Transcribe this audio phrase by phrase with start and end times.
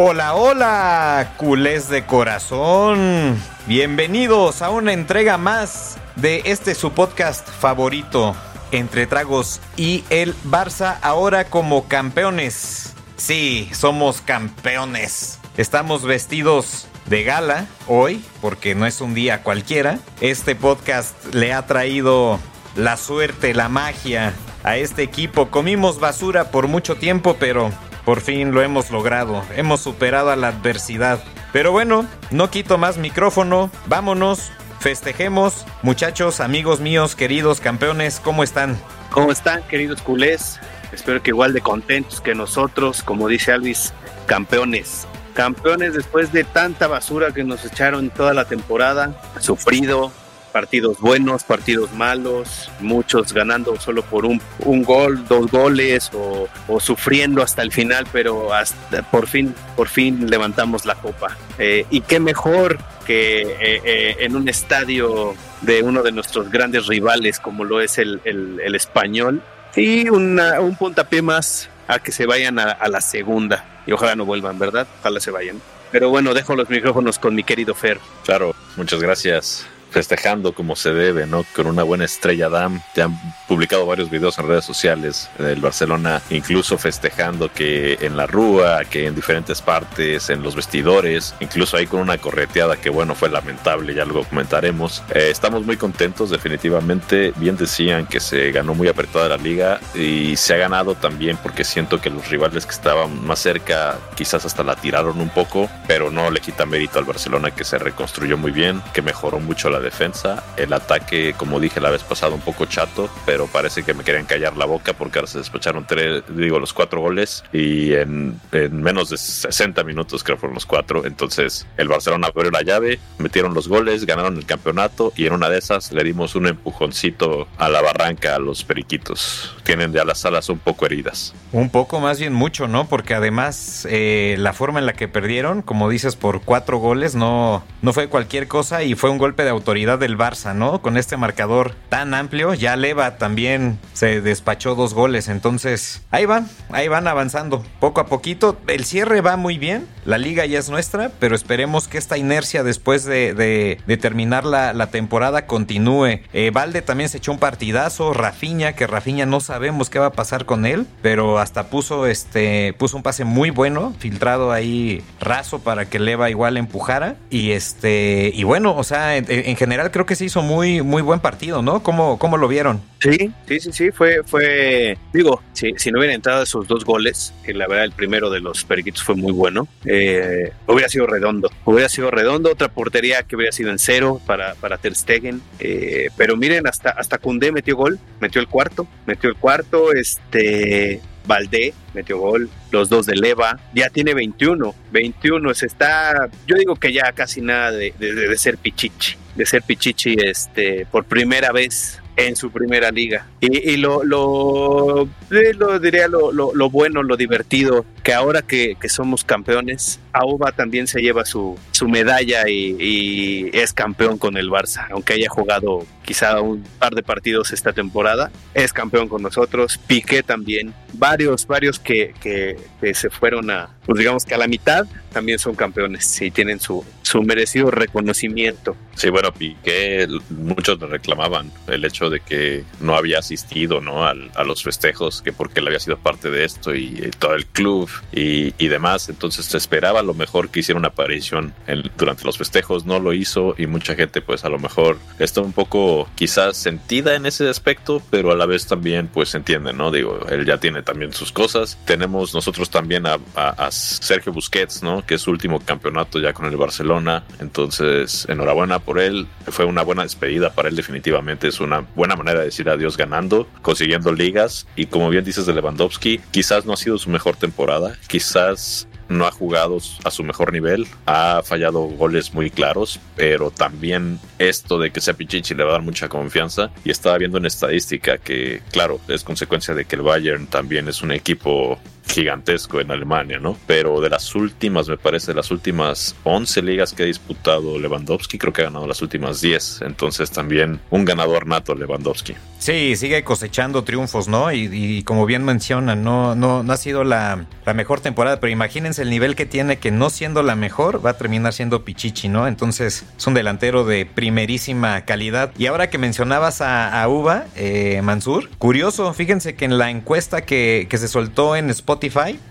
[0.00, 3.36] Hola, hola, culés de corazón.
[3.66, 8.36] Bienvenidos a una entrega más de este su podcast favorito,
[8.70, 12.94] Entre Tragos y el Barça, ahora como campeones.
[13.16, 15.40] Sí, somos campeones.
[15.56, 19.98] Estamos vestidos de gala hoy, porque no es un día cualquiera.
[20.20, 22.38] Este podcast le ha traído
[22.76, 25.50] la suerte, la magia a este equipo.
[25.50, 27.72] Comimos basura por mucho tiempo, pero
[28.08, 31.22] por fin lo hemos logrado, hemos superado a la adversidad.
[31.52, 34.50] Pero bueno, no quito más micrófono, vámonos,
[34.80, 35.66] festejemos.
[35.82, 38.78] Muchachos, amigos míos, queridos campeones, ¿cómo están?
[39.10, 40.58] ¿Cómo están, queridos culés?
[40.90, 43.92] Espero que igual de contentos que nosotros, como dice Alvis,
[44.24, 45.06] campeones.
[45.34, 50.10] Campeones después de tanta basura que nos echaron toda la temporada, sufrido,
[50.48, 56.48] partidos buenos, partidos malos, muchos ganando solo por un, un gol, dos goles o,
[56.80, 61.36] sufriendo hasta el final, pero hasta por fin, por fin levantamos la copa.
[61.58, 66.86] Eh, y qué mejor que eh, eh, en un estadio de uno de nuestros grandes
[66.86, 69.42] rivales como lo es el, el, español
[69.74, 74.26] y una, un puntapié más a que se vayan a la segunda y ojalá no
[74.26, 74.86] vuelvan, ¿verdad?
[75.00, 75.60] Ojalá se vayan.
[75.90, 77.98] Pero bueno, dejo los micrófonos con mi querido Fer.
[78.24, 81.44] Claro, muchas gracias festejando como se debe, ¿no?
[81.54, 82.80] Con una buena estrella Dam.
[82.94, 88.26] Te han publicado varios videos en redes sociales del Barcelona, incluso festejando que en la
[88.26, 93.14] rúa, que en diferentes partes, en los vestidores, incluso ahí con una correteada que, bueno,
[93.14, 95.02] fue lamentable, ya luego comentaremos.
[95.14, 97.32] Eh, estamos muy contentos, definitivamente.
[97.36, 101.64] Bien decían que se ganó muy apretada la liga y se ha ganado también porque
[101.64, 106.10] siento que los rivales que estaban más cerca quizás hasta la tiraron un poco, pero
[106.10, 109.77] no le quita mérito al Barcelona que se reconstruyó muy bien, que mejoró mucho la
[109.80, 110.44] defensa.
[110.56, 114.26] El ataque, como dije la vez pasada, un poco chato, pero parece que me querían
[114.26, 118.82] callar la boca porque ahora se despacharon tres, digo, los cuatro goles y en, en,
[118.82, 121.04] menos de 60 minutos creo fueron los cuatro.
[121.06, 125.48] Entonces el Barcelona abrió la llave, metieron los goles, ganaron el campeonato y en una
[125.48, 129.56] de esas le dimos un empujoncito a la barranca a los periquitos.
[129.62, 131.34] Tienen ya las alas un poco heridas.
[131.52, 132.88] Un poco, más bien mucho, ¿no?
[132.88, 137.64] Porque además eh, la forma en la que perdieron, como dices, por cuatro goles, no,
[137.82, 140.80] no fue cualquier cosa y fue un golpe de autoridad del Barça, ¿no?
[140.80, 146.48] Con este marcador tan amplio, ya Leva también se despachó dos goles, entonces ahí van,
[146.70, 148.56] ahí van avanzando, poco a poquito.
[148.66, 152.62] El cierre va muy bien, la liga ya es nuestra, pero esperemos que esta inercia
[152.62, 156.20] después de, terminar la, la, temporada continúe.
[156.32, 160.12] Eh, Valde también se echó un partidazo, Rafiña, que Rafiña no sabemos qué va a
[160.12, 165.58] pasar con él, pero hasta puso este puso un pase muy bueno, filtrado ahí raso
[165.58, 170.06] para que Leva igual empujara y este y bueno, o sea, en, en general creo
[170.06, 171.82] que se hizo muy muy buen partido, ¿no?
[171.82, 172.80] ¿Cómo, cómo lo vieron?
[173.00, 177.34] Sí, sí, sí, sí, fue, fue, digo, si, si no hubieran entrado esos dos goles,
[177.44, 181.50] que la verdad el primero de los periquitos fue muy bueno, eh, hubiera sido redondo,
[181.64, 186.08] hubiera sido redondo, otra portería que hubiera sido en cero para, para Ter Stegen, eh,
[186.16, 191.74] pero miren, hasta, hasta Koundé metió gol, metió el cuarto, metió el cuarto, este, Valdé
[191.94, 196.92] metió gol, los dos de Leva, ya tiene 21, 21, se está, yo digo que
[196.92, 202.00] ya casi nada de, de, de ser pichichi, de ser pichichi este, por primera vez
[202.16, 203.26] en su primera liga.
[203.40, 208.88] Y, lo, lo, lo, diría lo, lo, lo, bueno, lo divertido, que ahora que, que,
[208.88, 214.50] somos campeones, Auba también se lleva su, su medalla y, y, es campeón con el
[214.50, 219.78] Barça, aunque haya jugado quizá un par de partidos esta temporada, es campeón con nosotros,
[219.86, 224.48] Piqué también, varios, varios que, que, que se fueron a, pues digamos que a la
[224.48, 228.76] mitad también son campeones y tienen su, su merecido reconocimiento.
[228.94, 234.04] Sí, bueno, Piqué, muchos le reclamaban el hecho de que no había asistido ¿no?
[234.04, 237.34] a, a los festejos, que porque él había sido parte de esto y, y todo
[237.34, 239.08] el club y, y, demás.
[239.08, 243.12] Entonces se esperaba lo mejor que hiciera una aparición en, durante los festejos, no lo
[243.12, 247.48] hizo y mucha gente pues a lo mejor está un poco quizás sentida en ese
[247.48, 249.90] aspecto, pero a la vez también pues entiende, ¿no?
[249.90, 251.78] Digo, él ya tiene también sus cosas.
[251.84, 255.04] Tenemos nosotros también a, a, a Sergio Busquets, ¿no?
[255.04, 257.24] Que es su último campeonato ya con el Barcelona.
[257.40, 259.26] Entonces, enhorabuena por él.
[259.46, 261.48] Fue una buena despedida para él definitivamente.
[261.48, 264.66] Es una buena manera de decir adiós ganando, consiguiendo ligas.
[264.74, 267.96] Y como bien dices de Lewandowski, quizás no ha sido su mejor temporada.
[268.08, 274.20] Quizás no ha jugado a su mejor nivel, ha fallado goles muy claros, pero también
[274.38, 276.70] esto de que sea Pichichi le va a dar mucha confianza.
[276.84, 281.02] Y estaba viendo una estadística que, claro, es consecuencia de que el Bayern también es
[281.02, 281.78] un equipo
[282.18, 283.56] gigantesco en Alemania, ¿no?
[283.66, 288.38] Pero de las últimas, me parece, de las últimas 11 ligas que ha disputado Lewandowski,
[288.38, 289.82] creo que ha ganado las últimas 10.
[289.82, 292.34] Entonces también un ganador nato Lewandowski.
[292.58, 294.52] Sí, sigue cosechando triunfos, ¿no?
[294.52, 299.10] Y, como bien mencionan, no, no, ha sido la, la, mejor temporada, pero imagínense el
[299.10, 302.48] nivel que tiene que no siendo la mejor, va a terminar siendo Pichichi, ¿no?
[302.48, 305.52] Entonces es un delantero de primerísima calidad.
[305.56, 310.42] Y ahora que mencionabas a, a Uva, eh, Mansur, curioso, fíjense que en la encuesta
[310.42, 312.07] que, que se soltó en Spotify,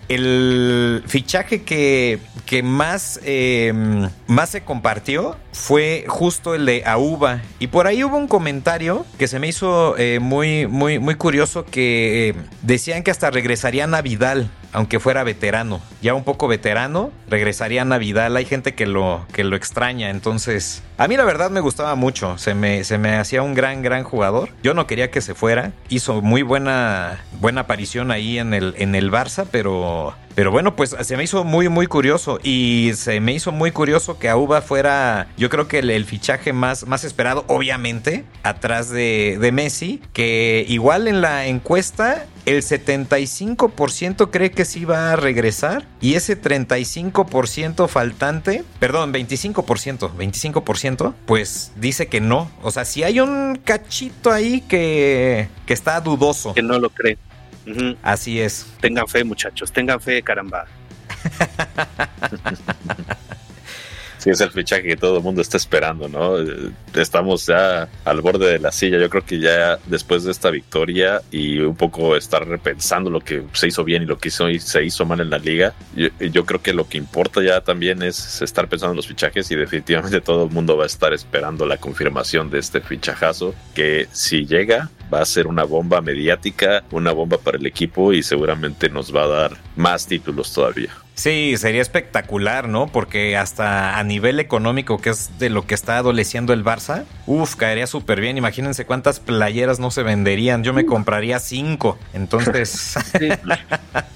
[0.10, 7.42] el fichaje que, que más, em, más se compartió fue justo el de Auba.
[7.60, 11.66] Y por ahí hubo un comentario que se me hizo eh, muy, muy, muy curioso
[11.66, 17.12] que eh, decían que hasta regresarían a Vidal aunque fuera veterano, ya un poco veterano,
[17.30, 18.36] regresaría a Vidal.
[18.36, 22.38] Hay gente que lo, que lo extraña, entonces a mí la verdad me gustaba mucho,
[22.38, 24.50] se me, se me hacía un gran, gran jugador.
[24.64, 28.96] Yo no quería que se fuera, hizo muy buena, buena aparición ahí en el, en
[28.96, 32.40] el Barça, pero pero bueno, pues se me hizo muy, muy curioso.
[32.44, 36.86] Y se me hizo muy curioso que Auba fuera, yo creo que el, fichaje más,
[36.86, 40.00] más esperado, obviamente, atrás de, de, Messi.
[40.14, 45.86] Que igual en la encuesta, el 75% cree que sí va a regresar.
[46.00, 52.50] Y ese 35% faltante, perdón, 25%, 25%, pues dice que no.
[52.64, 56.54] O sea, si hay un cachito ahí que, que está dudoso.
[56.54, 57.18] Que no lo cree.
[58.02, 58.66] Así es.
[58.80, 60.68] Tengan fe, muchachos, tengan fe, caramba.
[64.18, 66.36] Sí, es el fichaje que todo el mundo está esperando, ¿no?
[66.96, 68.98] Estamos ya al borde de la silla.
[68.98, 73.44] Yo creo que ya después de esta victoria y un poco estar repensando lo que
[73.54, 76.74] se hizo bien y lo que se hizo mal en la liga, yo, creo que
[76.74, 80.52] lo que importa ya también es estar pensando en los fichajes y definitivamente todo el
[80.52, 85.26] mundo va a estar esperando la confirmación de este fichajazo que si llega va a
[85.26, 89.58] ser una bomba mediática, una bomba para el equipo y seguramente nos va a dar
[89.76, 90.90] más títulos todavía.
[91.18, 92.86] Sí, sería espectacular, ¿no?
[92.86, 97.56] Porque hasta a nivel económico, que es de lo que está adoleciendo el Barça, uff,
[97.56, 98.38] caería súper bien.
[98.38, 100.64] Imagínense cuántas playeras no se venderían.
[100.64, 101.98] Yo me compraría cinco.
[102.14, 102.98] Entonces,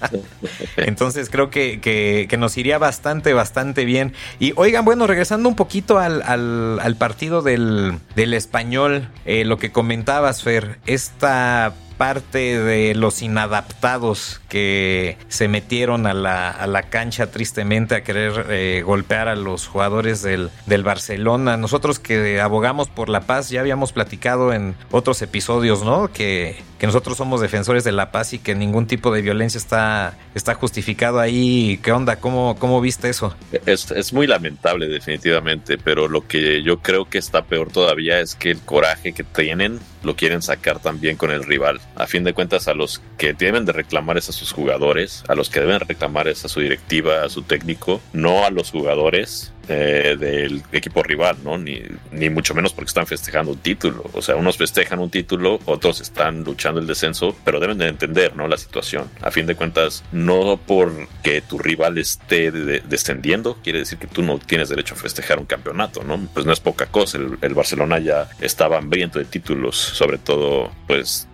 [0.78, 4.14] entonces creo que, que, nos iría bastante, bastante bien.
[4.40, 9.72] Y oigan, bueno, regresando un poquito al, al, partido del, del español, eh, lo que
[9.72, 17.30] comentabas, Fer, esta parte de los inadaptados que se metieron a la, a la cancha
[17.30, 21.58] tristemente a querer eh, golpear a los jugadores del, del, Barcelona.
[21.58, 26.12] Nosotros que abogamos por la paz ya habíamos platicado en otros episodios, ¿no?
[26.12, 30.18] Que, que nosotros somos defensores de la paz y que ningún tipo de violencia está,
[30.34, 31.80] está justificado ahí.
[31.84, 32.16] ¿Qué onda?
[32.16, 33.36] ¿Cómo, cómo viste eso?
[33.68, 38.34] Es, es muy lamentable definitivamente, pero lo que yo creo que está peor todavía es
[38.34, 42.34] que el coraje que tienen lo quieren sacar también con el rival a fin de
[42.34, 45.82] cuentas a los que deben de reclamar es a sus jugadores, a los que deben
[45.82, 51.04] reclamar es a su directiva, a su técnico, no a los jugadores eh, del equipo
[51.04, 51.58] rival, ¿no?
[51.58, 51.82] Ni,
[52.12, 54.04] ni mucho menos porque están festejando un título.
[54.14, 58.36] O sea, unos festejan un título, otros están luchando el descenso, pero deben de entender,
[58.36, 58.48] ¿no?
[58.48, 59.10] La situación.
[59.22, 64.40] A fin de cuentas, no porque tu rival esté descendiendo, quiere decir que tú no
[64.40, 66.20] tienes derecho a festejar un campeonato, ¿no?
[66.34, 67.18] Pues no es poca cosa.
[67.18, 71.28] El, el Barcelona ya estaba hambriento de títulos, sobre todo, pues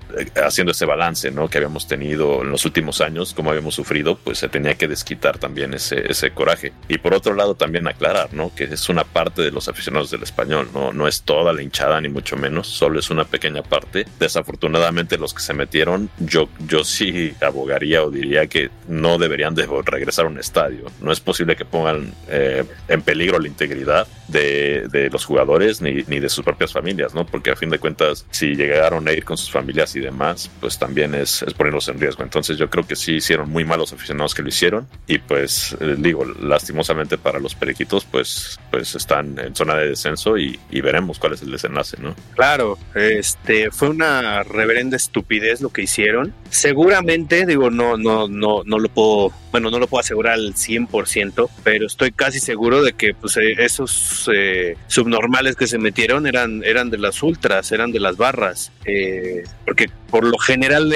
[0.44, 1.50] haciendo ese balance ¿no?
[1.50, 5.38] que habíamos tenido en los últimos años, como habíamos sufrido, pues se tenía que desquitar
[5.38, 6.74] también ese, ese coraje.
[6.88, 8.54] Y por otro lado también aclarar ¿no?
[8.56, 10.94] que es una parte de los aficionados del español, ¿no?
[10.94, 14.06] no es toda la hinchada ni mucho menos, solo es una pequeña parte.
[14.20, 19.68] Desafortunadamente los que se metieron, yo, yo sí abogaría o diría que no deberían de
[19.86, 20.86] regresar a un estadio.
[21.02, 26.04] No es posible que pongan eh, en peligro la integridad de, de los jugadores ni,
[26.08, 27.26] ni, de sus propias familias, ¿no?
[27.26, 30.78] porque a fin de cuentas si llegaron a ir con sus familias y demás, pues
[30.78, 32.24] también es, es ponerlos en riesgo.
[32.24, 35.96] Entonces yo creo que sí hicieron muy malos aficionados que lo hicieron y pues eh,
[35.98, 41.20] digo, lastimosamente para los periquitos, pues, pues están en zona de descenso y, y, veremos
[41.20, 42.16] cuál es el desenlace, ¿no?
[42.36, 46.34] Claro, este fue una reverenda estupidez lo que hicieron.
[46.50, 51.50] Seguramente, digo, no, no, no, no lo puedo, bueno, no lo puedo asegurar al 100%,
[51.64, 56.64] pero estoy casi seguro de que pues eh, esos eh, subnormales que se metieron eran,
[56.64, 60.94] eran de las ultras, eran de las barras, eh, porque por lo general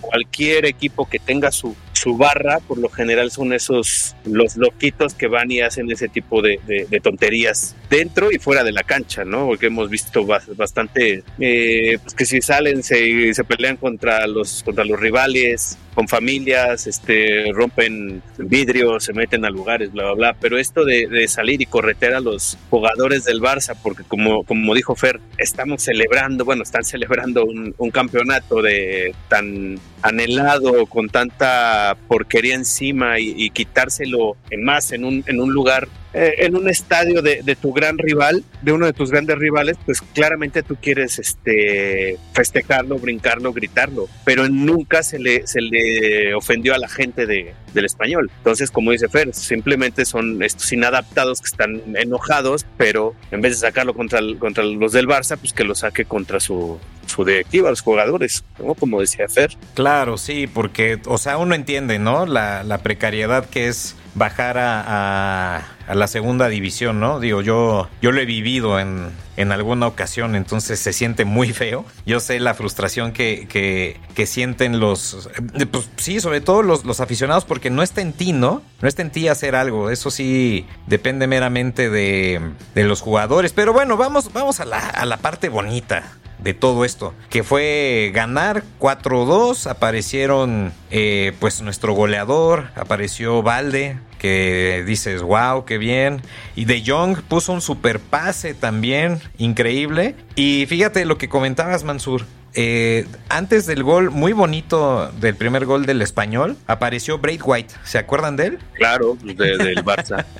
[0.00, 5.28] cualquier equipo que tenga su, su barra, por lo general son esos los loquitos que
[5.28, 6.58] van y hacen ese tipo de,
[7.02, 9.46] tonterías dentro y fuera de la cancha, ¿no?
[9.46, 14.84] Porque hemos visto bastante eh, pues que si salen se, se pelean contra los contra
[14.84, 20.36] los rivales, con familias, este, rompen vidrios, se meten a lugares, bla, bla, bla.
[20.38, 24.94] Pero esto de, salir y correter a los jugadores del Barça, porque como, como dijo
[24.94, 33.18] Fer, estamos celebrando, bueno, están celebrando un, campeonato de tan anhelado, con tanta porquería encima
[33.18, 35.88] y, quitárselo en más en un, en un lugar
[36.18, 40.00] eh, en un estadio de, tu gran rival, de uno de tus grandes rivales, pues
[40.00, 46.78] claramente tú quieres este, festejarlo, brincarlo, gritarlo, pero nunca se le, se le ofendió a
[46.78, 48.30] la gente de, del español.
[48.38, 53.66] Entonces, como dice Fer, simplemente son estos inadaptados que están enojados, pero en vez de
[53.66, 57.82] sacarlo contra, contra los del Barça, pues que lo saque contra su, su directiva, los
[57.82, 58.42] jugadores.
[58.78, 59.50] Como decía Fer.
[59.74, 62.24] Claro, sí, porque, o sea, uno entiende, ¿no?
[62.24, 67.20] La, la precariedad que es bajar a, a, la segunda división, ¿no?
[67.20, 71.84] Digo, yo, yo lo he vivido en, en, alguna ocasión, entonces se siente muy feo.
[72.06, 76.86] Yo sé la frustración que, que, que sienten los, eh, pues sí, sobre todo los,
[76.86, 78.62] los, aficionados, porque no está en ti, ¿no?
[78.80, 82.40] No está en ti hacer algo, eso sí depende meramente de,
[82.74, 83.52] de los jugadores.
[83.52, 88.10] Pero bueno, vamos, vamos a, la, a la parte bonita de todo esto, que fue
[88.14, 96.22] ganar 4-2, aparecieron eh, pues nuestro goleador, apareció Valde, que dices, wow, qué bien.
[96.54, 100.14] Y De Jong puso un super pase también, increíble.
[100.34, 102.24] Y fíjate lo que comentabas, Mansur.
[102.58, 107.74] Eh, antes del gol muy bonito del primer gol del español, apareció Braid White.
[107.84, 108.58] ¿Se acuerdan de él?
[108.72, 110.24] Claro, del Barça.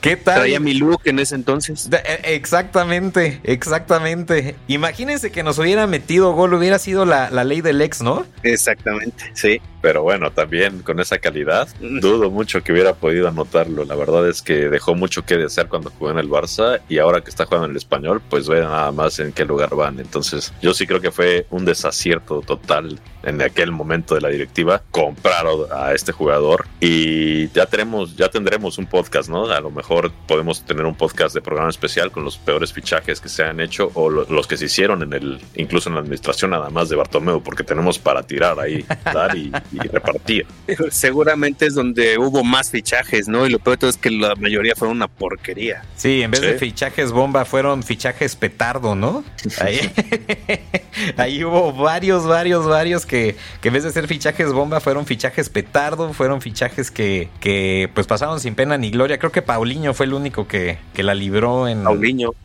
[0.00, 0.40] ¿Qué tal?
[0.40, 1.88] Traía mi look en ese entonces.
[1.92, 4.56] Eh, exactamente, exactamente.
[4.66, 8.26] Imagínense que nos hubiera metido gol, hubiera sido la, la ley del ex, ¿no?
[8.42, 9.60] Exactamente, sí.
[9.80, 13.84] Pero bueno, también con esa calidad, dudo mucho que hubiera podido anotarlo.
[13.84, 17.22] La verdad es que dejó mucho que desear cuando jugó en el Barça y ahora
[17.22, 20.00] que está jugando en el español, pues ve nada más en qué lugar van.
[20.00, 24.82] Entonces, yo sí creo que fue un desacierto total en aquel momento de la directiva
[24.90, 29.50] comprar a este jugador y ya tenemos, ya tendremos un podcast, ¿no?
[29.50, 33.28] A lo mejor podemos tener un podcast de programa especial con los peores fichajes que
[33.28, 36.70] se han hecho o los que se hicieron en el, incluso en la administración nada
[36.70, 40.46] más de Bartomeu, porque tenemos para tirar ahí, dar y y repartir.
[40.90, 43.46] Seguramente es donde hubo más fichajes, ¿no?
[43.46, 45.82] Y lo peor de todo es que la mayoría fueron una porquería.
[45.96, 49.24] Sí, en vez de fichajes bomba fueron fichajes petardo, ¿no?
[51.16, 55.48] Ahí, hubo varios, varios, varios que, que, en vez de ser fichajes bomba fueron fichajes
[55.48, 59.18] petardo, fueron fichajes que, que pues pasaron sin pena ni gloria.
[59.18, 61.84] Creo que Paulinho fue el único que, que la libró en,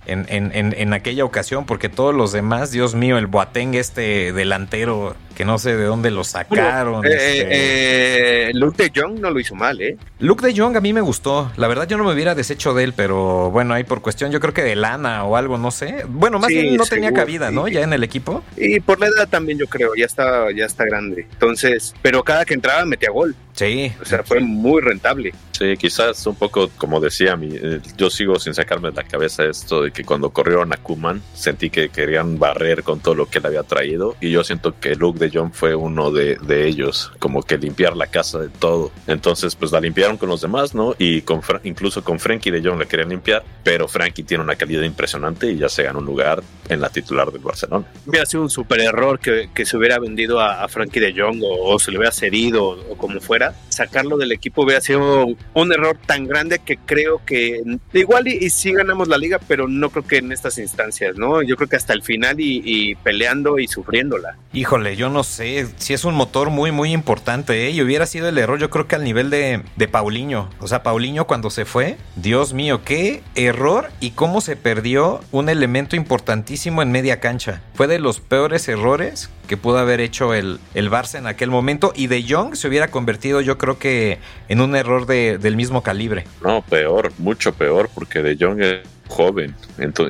[0.06, 5.16] En, en, en, aquella ocasión, porque todos los demás, Dios mío, el Boateng este delantero
[5.36, 7.06] que no sé de dónde lo sacaron.
[7.06, 8.50] Eh, este...
[8.50, 9.98] eh, Luke de Jong no lo hizo mal, ¿eh?
[10.20, 11.52] Luke de Jong a mí me gustó.
[11.58, 14.40] La verdad yo no me hubiera deshecho de él, pero bueno, ahí por cuestión yo
[14.40, 16.06] creo que de lana o algo, no sé.
[16.08, 17.68] Bueno, más bien no tenía cabida, ¿no?
[17.68, 18.44] Ya en el equipo.
[18.58, 21.28] Y por la edad también yo creo, ya está, ya está grande.
[21.32, 23.36] Entonces, pero cada que entraba metía gol.
[23.54, 23.92] Sí.
[24.02, 25.34] O sea, fue muy rentable.
[25.52, 29.46] Sí, quizás un poco, como decía, mi, eh, yo sigo sin sacarme de la cabeza
[29.46, 33.40] esto de que cuando corrieron a Kuman sentí que querían barrer con todo lo que
[33.40, 37.12] él había traído y yo siento que Luke de Jong fue uno de, de ellos,
[37.20, 38.92] como que limpiar la casa de todo.
[39.08, 40.96] Entonces, pues la limpiaron con los demás, ¿no?
[40.98, 44.84] Y con, incluso con Frankie de Jong la querían limpiar, pero Frankie tiene una calidad
[44.84, 47.86] impresionante y ya se ganó un lugar en la titular del Barcelona.
[48.06, 51.78] Hubiera sido un super error que, que se hubiera vendido a, Frankie de Jong o,
[51.80, 53.54] se le hubiera cedido o como fuera.
[53.70, 57.62] Sacarlo del equipo hubiera sido un error tan grande que creo que
[57.94, 61.42] igual y, sí ganamos la liga, pero no creo que en estas instancias, ¿no?
[61.42, 64.38] Yo creo que hasta el final y, peleando y sufriéndola.
[64.54, 67.70] Híjole, yo no sé si es un motor muy, muy importante, ¿eh?
[67.70, 70.50] Y hubiera sido el error, yo creo que al nivel de, de Paulinho.
[70.60, 75.48] O sea, Paulinho cuando se fue, Dios mío, qué error y cómo se perdió un
[75.48, 77.62] elemento importantísimo en media cancha.
[77.76, 81.94] Fue de los peores errores que pudo haber hecho el, el Barça en aquel momento
[81.96, 84.20] y de Jong se hubiera convertido yo creo que
[84.50, 86.26] en un error de, del mismo calibre.
[86.44, 89.56] No, peor, mucho peor, porque de Jong es joven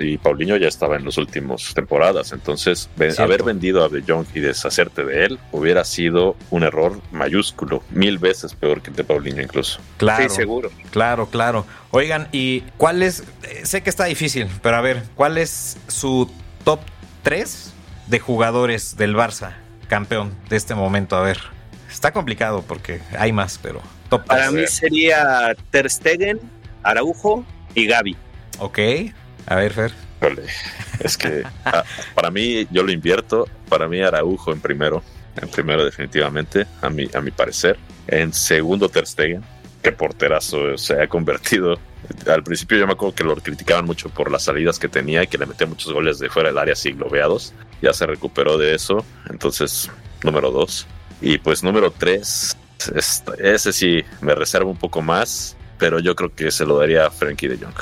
[0.01, 4.39] y Paulinho ya estaba en las últimas temporadas, entonces haber vendido a De Jong y
[4.39, 9.41] deshacerte de él hubiera sido un error mayúsculo, mil veces peor que el de Paulinho
[9.41, 9.79] incluso.
[9.97, 10.71] Claro, sí, seguro.
[10.91, 11.65] Claro, claro.
[11.91, 13.23] Oigan, ¿y cuál es?
[13.43, 16.29] Eh, sé que está difícil, pero a ver, ¿cuál es su
[16.63, 16.79] top
[17.23, 17.73] 3
[18.07, 19.53] de jugadores del Barça
[19.87, 21.15] campeón de este momento?
[21.15, 21.39] A ver,
[21.89, 26.39] está complicado porque hay más, pero top Para mí sería Ter Stegen,
[26.83, 28.17] Araujo y Gaby.
[28.59, 28.79] Ok,
[29.47, 29.91] a ver, Fer.
[30.99, 31.83] es que ah,
[32.13, 35.03] para mí yo lo invierto, para mí Araujo en primero,
[35.41, 37.77] en primero definitivamente, a mi, a mi parecer.
[38.07, 39.43] En segundo Ter Stegen,
[39.81, 41.79] que porterazo se ha convertido
[42.27, 45.27] Al principio yo me acuerdo que lo criticaban mucho por las salidas que tenía y
[45.27, 47.53] que le metía muchos goles de fuera del área así globeados.
[47.81, 49.03] Ya se recuperó de eso.
[49.29, 49.89] Entonces,
[50.23, 50.87] número dos.
[51.21, 52.57] Y pues número tres,
[53.39, 57.11] ese sí me reservo un poco más, pero yo creo que se lo daría a
[57.11, 57.75] Frankie de Jong.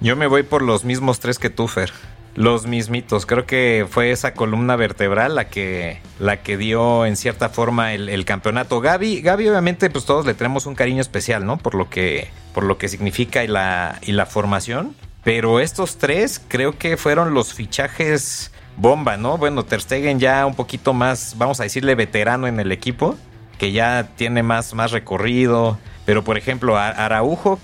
[0.00, 1.92] Yo me voy por los mismos tres que tú, Fer.
[2.36, 3.26] Los mismitos.
[3.26, 8.24] Creo que fue esa columna vertebral la que, la que dio en cierta forma el,
[8.24, 8.80] campeonato.
[8.80, 11.58] Gaby, Gaby, obviamente, pues todos le tenemos un cariño especial, ¿no?
[11.58, 14.94] Por lo que, por lo que significa y la, y la formación.
[15.24, 19.36] Pero estos tres creo que fueron los fichajes bomba, ¿no?
[19.36, 23.16] Bueno, Ter Stegen ya un poquito más, vamos a decirle, veterano en el equipo,
[23.58, 25.76] que ya tiene más, más recorrido.
[26.06, 27.58] Pero, por ejemplo, Araujo,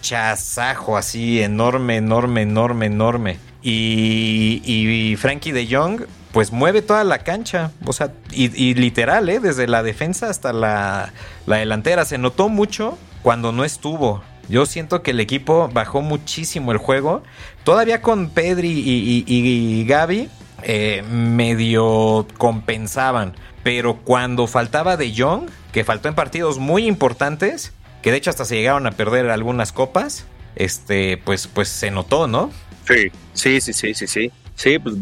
[0.00, 3.38] fichazajo así, enorme, enorme, enorme, enorme.
[3.62, 7.72] Y, Frankie de Jong, pues mueve toda la cancha.
[7.84, 9.40] O sea, y, literal, ¿eh?
[9.40, 11.12] Desde la defensa hasta la,
[11.46, 12.06] delantera.
[12.06, 14.22] Se notó mucho cuando no estuvo.
[14.48, 17.22] Yo siento que el equipo bajó muchísimo el juego.
[17.62, 20.30] Todavía con Pedri y, y Gaby
[20.62, 23.34] eh, medio compensaban.
[23.62, 28.44] Pero cuando faltaba de Jong, que faltó en partidos muy importantes, que de hecho hasta
[28.44, 30.26] se llegaron a perder algunas copas,
[30.56, 32.50] este, pues, pues se notó, ¿no?
[32.86, 34.32] Sí, sí, sí, sí, sí, sí.
[34.54, 34.94] Sí, pues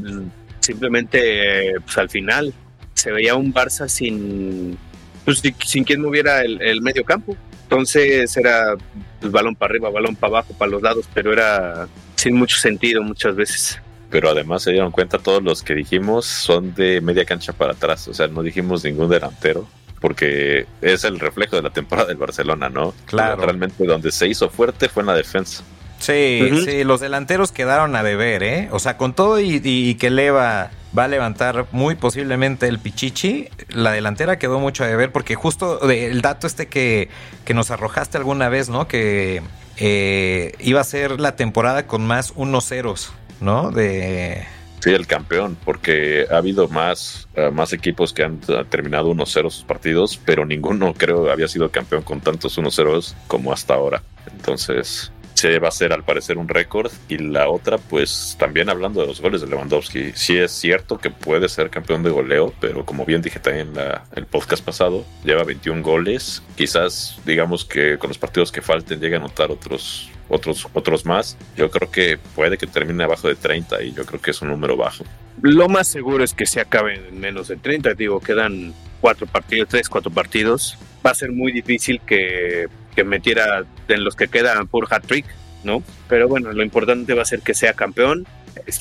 [0.61, 2.53] simplemente pues, al final
[2.95, 4.79] se veía un Barça sin,
[5.25, 7.37] pues, sin quien moviera el, el medio campo.
[7.65, 8.77] Entonces era
[9.21, 13.03] pues, balón para arriba, balón para abajo, para los lados, pero era sin mucho sentido
[13.03, 13.81] muchas veces.
[14.11, 18.09] Pero además se dieron cuenta todos los que dijimos son de media cancha para atrás,
[18.09, 19.69] o sea, no dijimos ningún delantero
[20.01, 22.95] porque es el reflejo de la temporada del Barcelona, ¿no?
[23.07, 23.43] Claro.
[23.43, 25.63] Realmente donde se hizo fuerte fue en la defensa.
[25.99, 28.69] Sí, sí, los delanteros quedaron a deber, ¿eh?
[28.71, 33.93] O sea, con todo y, que Leva va a levantar muy posiblemente el Pichichi, la
[33.93, 37.09] delantera quedó mucho a deber porque justo el dato este que,
[37.45, 38.87] que nos arrojaste alguna vez, ¿no?
[38.87, 39.43] Que
[39.77, 43.71] eh, iba a ser la temporada con más unos ceros, ¿no?
[43.71, 44.47] De...
[44.81, 48.39] Sí, el campeón, porque ha habido más, eh, más equipos que han
[48.71, 53.75] terminado 1-0 sus partidos, pero ninguno creo había sido campeón con tantos 1-0 como hasta
[53.75, 54.03] ahora.
[54.33, 56.91] Entonces, se va a ser al parecer un récord.
[57.09, 61.11] Y la otra, pues también hablando de los goles de Lewandowski, sí es cierto que
[61.11, 65.45] puede ser campeón de goleo, pero como bien dije también en el podcast pasado, lleva
[65.45, 66.43] 21 goles.
[66.57, 71.39] Quizás digamos que con los partidos que falten llegue a anotar otros otros, otros más.
[71.57, 74.49] Yo creo que puede que termine abajo de 30 y yo creo que es un
[74.49, 75.05] número bajo.
[75.41, 77.95] Lo más seguro es que se acabe en menos de 30.
[77.95, 80.77] Digo, quedan cuatro partidos, tres, cuatro partidos.
[81.07, 82.67] Va a ser muy difícil que
[82.99, 85.25] que metiera en los que quedan por hat-trick,
[85.63, 85.85] ¿no?
[86.09, 88.27] Pero bueno, lo importante va a ser que sea campeón.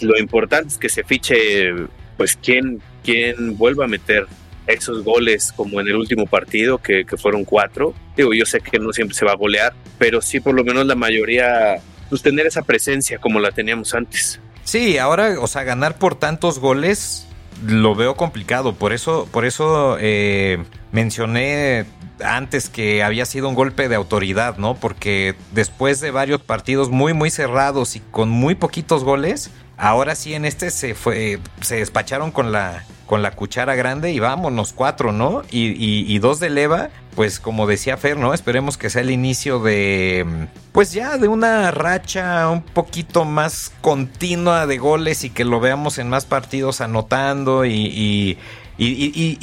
[0.01, 1.71] Lo importante es que se fiche,
[2.17, 4.25] pues, quien, quien vuelva a meter
[4.65, 7.93] esos goles como en el último partido, que, que, fueron cuatro.
[8.15, 10.88] Digo, yo sé que no siempre se va a golear, pero sí por lo menos
[10.88, 11.75] la mayoría,
[12.10, 14.39] pues tener esa presencia como la teníamos antes.
[14.63, 17.27] Sí, ahora, o sea, ganar por tantos goles
[17.67, 18.73] lo veo complicado.
[18.73, 20.58] Por eso, por eso eh,
[20.91, 21.86] mencioné
[22.23, 24.75] antes que había sido un golpe de autoridad, ¿no?
[24.75, 30.34] Porque después de varios partidos muy, muy cerrados y con muy poquitos goles, ahora sí
[30.34, 35.12] en este se fue, se despacharon con la, con la cuchara grande y vámonos cuatro,
[35.12, 35.43] ¿no?
[35.51, 38.34] Y, y, dos de leva, pues como decía Fer, ¿no?
[38.34, 44.67] Esperemos que sea el inicio de, pues ya de una racha un poquito más continua
[44.67, 48.38] de goles y que lo veamos en más partidos anotando y y,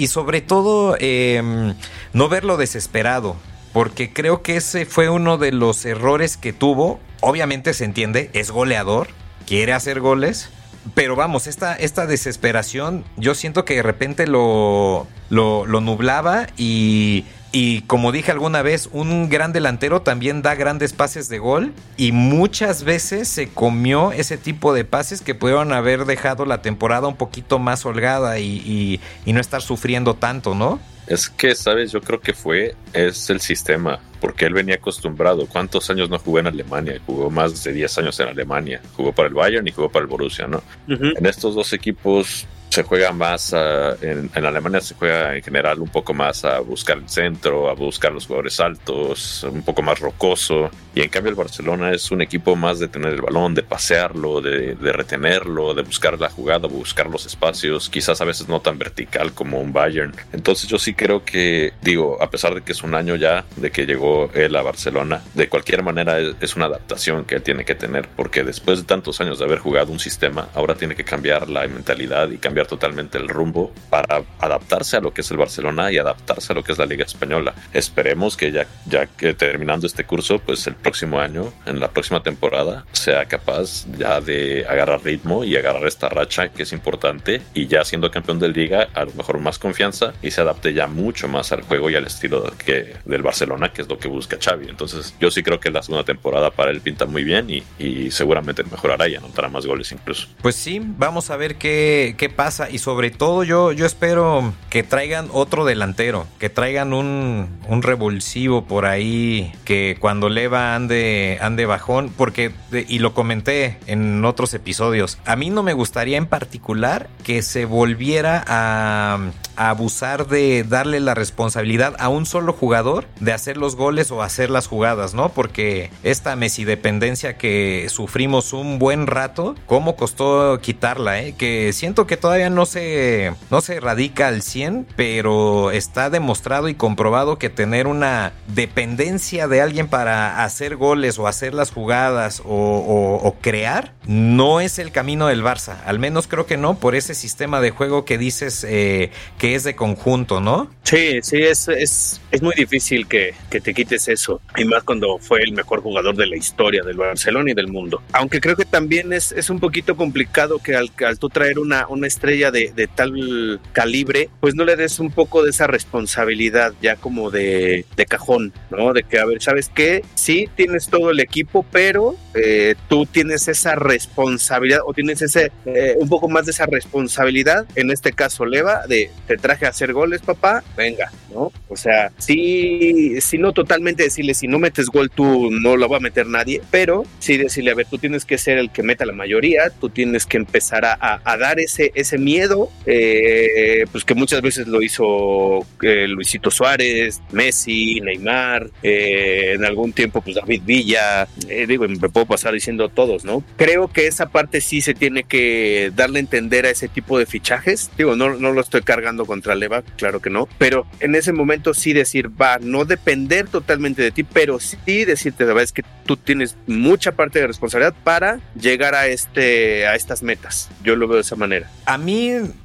[0.07, 1.75] sobre todo, em,
[2.13, 3.37] no verlo desesperado.
[3.73, 7.01] Porque creo que ese fue uno de los errores que tuvo.
[7.21, 9.09] Obviamente se entiende, es goleador,
[9.47, 10.49] quiere hacer goles.
[10.95, 17.25] Pero vamos, esta, esta desesperación, yo siento que de repente lo, lo, lo nublaba y
[17.55, 22.11] y como dije alguna vez, un gran delantero también da grandes pases de gol y
[22.11, 27.15] muchas veces se comió ese tipo de pases que pudieron haber dejado la temporada un
[27.15, 30.81] poquito más holgada y, no estar sufriendo tanto, ¿no?
[31.07, 31.93] Es que, ¿sabes?
[31.93, 35.47] Yo creo que fue, es el sistema, porque él venía acostumbrado.
[35.47, 37.01] ¿Cuántos años no jugó en Alemania?
[37.07, 38.81] Jugó más de 10 años en Alemania.
[38.97, 40.61] Jugó para el Bayern y jugó para el Borussia, ¿no?
[40.89, 46.13] En estos dos equipos se juega más, en, Alemania se juega en general un poco
[46.13, 50.71] más a buscar el centro, a buscar los jugadores altos, un poco más rocoso.
[50.93, 54.41] Y en cambio el Barcelona es un equipo más de tener el balón, de pasearlo,
[54.41, 59.33] de, retenerlo, de buscar la jugada, buscar los espacios, quizás a veces no tan vertical
[59.35, 60.13] como un Bayern.
[60.33, 63.71] Entonces yo sí creo que, digo, a pesar de que es un año ya de
[63.71, 67.77] que llegó él a Barcelona, de cualquier manera es una adaptación que él tiene que
[67.77, 71.49] tener, porque después de tantos años de haber jugado un sistema, ahora tiene que cambiar
[71.49, 75.37] la mentalidad y cambiar cambiar totalmente el rumbo para adaptarse a lo que es el
[75.37, 77.55] Barcelona y adaptarse a lo que es la Liga Española.
[77.73, 82.23] Esperemos que ya, ya que terminando este curso, pues el próximo año, en la próxima
[82.23, 87.67] temporada, sea capaz ya de agarrar ritmo y agarrar esta racha que es importante y
[87.67, 91.29] ya siendo campeón de liga, a lo mejor más confianza y se adapte ya mucho
[91.29, 94.69] más al juego y al estilo que, del Barcelona, que es lo que busca Xavi.
[94.69, 98.11] Entonces yo sí creo que la segunda temporada para él pinta muy bien y, y
[98.11, 100.29] seguramente mejorará y anotará más goles incluso.
[100.41, 104.83] Pues sí, vamos a ver qué, qué pasa y sobre todo yo, yo espero que
[104.83, 111.67] traigan otro delantero, que traigan un, un revulsivo por ahí, que cuando Leva ande, ande
[111.67, 117.09] bajón, porque, y lo comenté en otros episodios, a mí no me gustaría en particular
[117.23, 119.19] que se volviera a,
[119.57, 124.51] abusar de darle la responsabilidad a un solo jugador de hacer los goles o hacer
[124.51, 125.29] las jugadas, ¿no?
[125.29, 131.35] Porque esta Messi dependencia que sufrimos un buen rato, ¿cómo costó quitarla, eh?
[131.37, 136.75] Que siento que todavía no se, no se radica al 100, pero está demostrado y
[136.75, 143.37] comprobado que tener una dependencia de alguien para hacer goles o hacer las jugadas o,
[143.41, 145.83] crear no es el camino del Barça.
[145.85, 149.65] Al menos creo que no, por ese sistema de juego que dices eh, que es
[149.65, 150.71] de conjunto, ¿no?
[150.83, 154.41] Sí, sí, es, es, es muy difícil que, que, te quites eso.
[154.57, 158.03] Y más cuando fue el mejor jugador de la historia del Barcelona y del mundo.
[158.13, 161.87] Aunque creo que también es, es un poquito complicado que al, al tú traer una,
[161.89, 166.97] una estrella de, tal calibre, pues no le des un poco de esa responsabilidad ya
[166.97, 168.93] como de, cajón, ¿no?
[168.93, 170.05] De que, a ver, ¿sabes qué?
[170.15, 175.95] Sí, tienes todo el equipo, pero eh, tú tienes esa responsabilidad o tienes ese eh,
[175.99, 177.67] un poco más de esa responsabilidad.
[177.77, 181.51] En este caso, Leva, de te traje a hacer goles, papá, venga, ¿no?
[181.69, 185.97] O sea, sí, sí, no totalmente decirle, si no metes gol tú no lo va
[185.97, 189.07] a meter nadie, pero sí decirle, a ver, tú tienes que ser el que meta
[189.07, 194.43] la mayoría, tú tienes que empezar a dar ese, ese miedo, eh, pues que muchas
[194.43, 201.29] veces lo hizo eh, Luisito Suárez, Messi, Neymar, eh, en algún tiempo pues David Villa,
[201.49, 203.45] eh, digo, me puedo pasar diciendo todos, ¿no?
[203.57, 207.27] Creo que esa parte sí se tiene que darle a entender a ese tipo de
[207.27, 211.33] fichajes, digo, no, no lo estoy cargando contra Leva, claro que no, pero en ese
[211.33, 215.73] momento sí decir, va, no depender totalmente de ti, pero sí decirte, la verdad es
[215.73, 220.71] que tú tienes mucha parte de responsabilidad para llegar a este a estas metas.
[220.83, 221.71] Yo lo veo de esa manera.
[221.87, 222.04] A mí,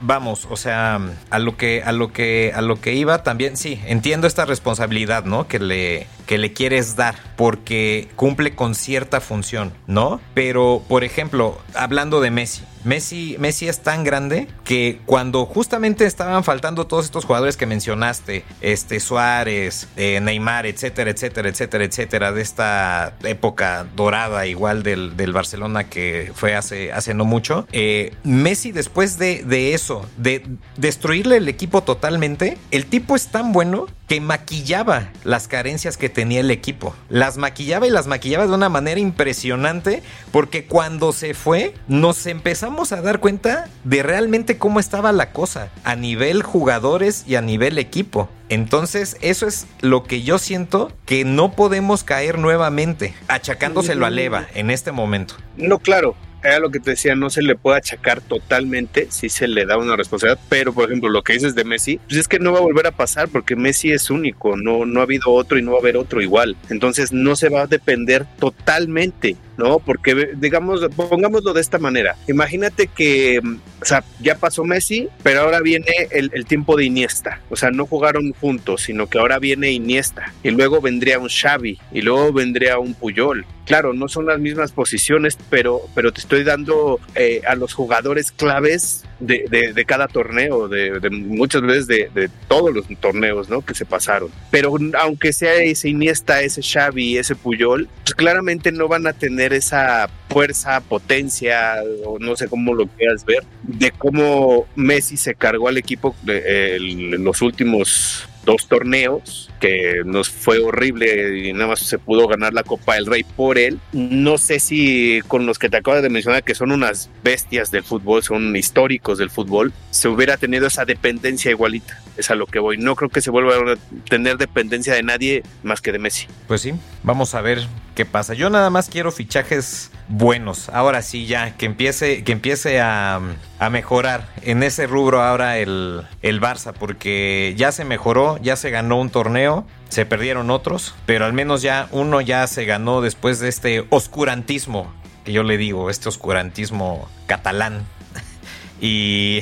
[0.02, 1.00] vamos, o sea,
[1.30, 5.26] a lo que a lo que a lo que iba también, sí, entiendo esta responsabilidad,
[5.26, 5.48] ¿no?
[5.48, 10.22] Que le que le quieres dar porque cumple con cierta función, ¿no?
[10.34, 16.44] Pero por ejemplo, hablando de Messi, Messi, Messi es tan grande que cuando justamente estaban
[16.44, 22.42] faltando todos estos jugadores que mencionaste, este Suárez, eh, Neymar, etcétera, etcétera, etcétera, etcétera, de
[22.42, 29.18] esta época dorada igual del, del Barcelona que fue hace, no mucho, eh, Messi después
[29.18, 30.46] de, de eso, de
[30.78, 36.40] destruirle el equipo totalmente, el tipo es tan bueno que maquillaba las carencias que tenía
[36.40, 36.96] el equipo.
[37.10, 42.26] Las maquillaba y las maquillaba de una manera impresionante porque cuando se fue nos
[42.70, 47.42] empezamos a dar cuenta de realmente cómo estaba la cosa a nivel jugadores y a
[47.42, 48.30] nivel equipo.
[48.48, 54.48] Entonces, eso es lo que yo siento que no podemos caer nuevamente, achacándoselo a Leva
[54.54, 55.34] en este momento.
[55.58, 59.48] No, claro, era lo que te decía, no se le puede achacar totalmente, si se
[59.48, 62.40] le da una responsabilidad, pero por ejemplo lo que dices de Messi, pues es que
[62.40, 65.58] no va a volver a pasar porque Messi es único, no, no ha habido otro
[65.58, 69.80] y no va a haber otro igual, entonces no se va a depender totalmente ¿no?
[69.80, 72.16] Porque, digamos, pongámoslo de esta manera.
[72.28, 73.40] Imagínate que,
[73.84, 77.42] sea, ya pasó Messi, pero ahora viene el, el, tiempo de Iniesta.
[77.50, 80.34] O sea, no jugaron juntos, sino que ahora viene Iniesta.
[80.42, 81.78] Y luego vendría un Xavi.
[81.92, 83.46] Y luego vendría un Puyol.
[83.66, 88.32] Claro, no son las mismas posiciones, pero, pero te estoy dando eh, a los jugadores
[88.32, 93.62] claves de, de, cada torneo, de, muchas veces de, todos los torneos, ¿no?
[93.62, 94.30] Que se pasaron.
[94.52, 99.54] Pero aunque sea ese Iniesta, ese Xavi, ese Puyol, pues claramente no van a tener
[99.54, 105.68] esa fuerza, potencia, o no sé cómo lo quieras ver, de cómo Messi se cargó
[105.68, 112.00] al equipo en los últimos dos torneos que nos fue horrible y nada más se
[112.00, 113.80] pudo ganar la Copa del Rey por él.
[113.94, 117.84] No sé si con los que te acabas de mencionar que son unas bestias del
[117.84, 122.02] fútbol, son históricos del fútbol, se hubiera tenido esa dependencia igualita.
[122.18, 122.78] Es a lo que voy.
[122.78, 123.76] No creo que se vuelva a
[124.10, 126.26] tener dependencia de nadie más que de Messi.
[126.48, 127.60] Pues sí, vamos a ver
[127.94, 128.34] qué pasa.
[128.34, 130.68] Yo nada más quiero fichajes buenos.
[130.70, 133.22] Ahora sí, ya, que empiece, que empiece a,
[133.60, 138.72] a mejorar en ese rubro ahora el, el Barça, porque ya se mejoró, ya se
[138.72, 143.40] ganó un torneo, se perdieron otros, pero al menos ya uno ya se ganó después
[143.40, 144.92] de este oscurantismo,
[145.24, 147.86] que yo le digo, este oscurantismo catalán.
[148.82, 149.42] y